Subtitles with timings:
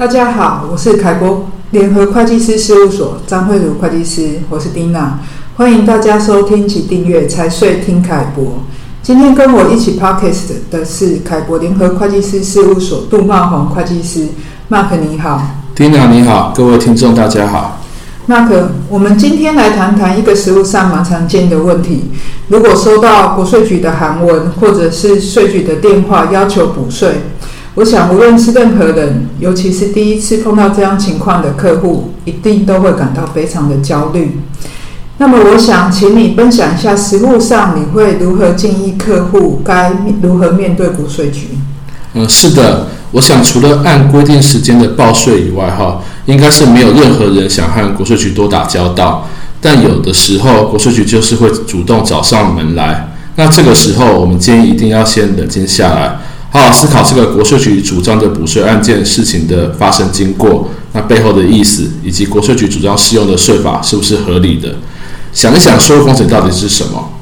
[0.00, 5.18] 大家好，我是凯博联合会计师事务所张慧茹会计师，我是丁娜，
[5.56, 8.62] 欢迎大家收听及订阅财税听凯博。
[9.02, 14.28] 今天跟我一起 podcast 的是凯博联合会计师事务所杜茂宏会计师
[14.70, 15.42] ，Mark 你好，
[15.74, 17.82] 丁娜你好，各位听众大家好。
[18.26, 18.48] Mark，
[18.88, 22.04] 我们今天来谈谈一个实务上蛮常见的问题。
[22.48, 27.16] 如果收到国税局的函文，或者是税局的电话要求补税，
[27.76, 34.40] 我想无论是任何人，尤其是第一次碰到这样情况的客户，一定都会感到非常的焦虑。
[35.18, 41.48] 那么，我想请你分享一下实务上你会如何建议客户该如何面对国税局？
[42.14, 42.88] 嗯，是的。
[43.12, 49.28] 我想，除了按规定时间的报税以外，哈，应该是没有任何人想和国税局多打交道。
[49.60, 53.12] 但有的时候，国税局就是会主动找上门来。
[53.36, 56.18] 那这个时候，我们建议一定要先冷静下来，
[56.50, 64.74] 好好思考这个国税局主张的补税案件事情的发生经过，那背后的意思，以及国税局主张适用的税法是不是合理的。
[65.32, 67.12] 想一想，税务风险到底是什么？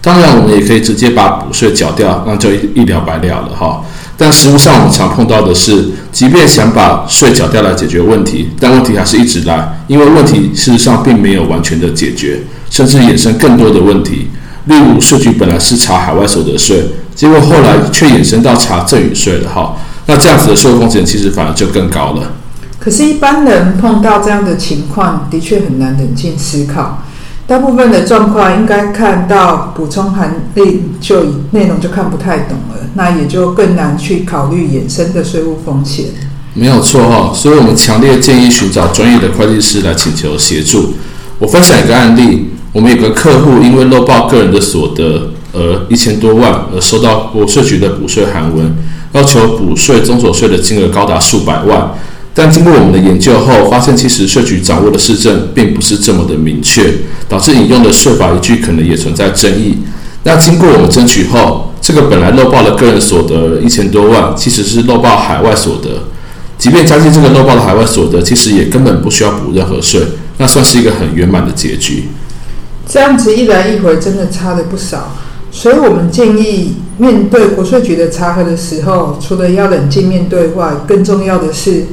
[0.00, 3.84] 当然，我们也可以直接把补税缴掉，那就一了百了了，哈。
[4.16, 14.28] 但实务上，我们常碰到的是，即便想把税缴掉来解决问题，但问题还是一直来，因为问题事实上并没有完全的解决，甚至衍生更多的问题。
[14.68, 19.74] 例如，税局本来是查海外所得税，结果后来却衍生到查赠与税了，哈，
[20.06, 22.32] 那这样子的税务风险其实反而就更高了。
[22.78, 27.02] 可是，一般人碰到这样的情况，的确很难冷静思考。
[27.46, 36.06] 大部分的状况应该看到补充函令，就内容就看不太懂了，那也就更难去考虑衍生的税务风险。
[36.52, 40.92] 没有错哈，所以我们强烈建议寻找专业的会计师来请求协助。
[41.38, 48.74] 我分享一个案例，我们有个客户因为漏报个人的所得额一千多万，而收到国税局的补税函文，
[49.12, 51.94] 要求补税综所税的金额高达数百万。
[52.34, 56.92] 但经过我们的研究后，发现其实税局掌握的事证并不是这么的明确，
[57.28, 59.78] 导致引用的税法依据可能也存在争议。
[60.24, 66.08] 那经过我们争取后，这个本来漏报的个人所得一千多万，其实是漏报海外所得。
[66.58, 70.00] 即便加计这个漏报的海外所得，其实也根本不需要补任何税，
[70.38, 72.04] 那算是一个很圆满的结局。
[72.86, 75.12] 这样子一来一回，真的差的不少。
[75.50, 81.86] 所以我们建议，面对国税局的查核的时候，除了要冷静面对外，更重要的是，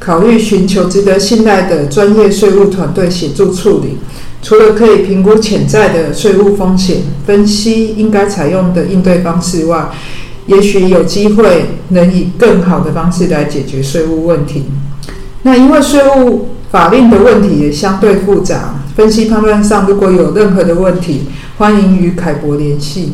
[0.00, 3.98] 考虑寻求值得信赖的专业税务团队协助处理，
[4.42, 9.90] 除了可以评估潜在的税务风险、分析应该采用的应对方式外，
[10.46, 14.64] 也许有机会能以更好的方式来解决税务问题。
[15.42, 21.24] 那因为税务法令的问题也相对复杂，分析判断上如果有任何的问题，
[21.58, 23.12] 欢迎与凯博联系。